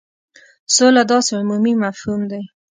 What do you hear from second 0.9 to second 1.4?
داسي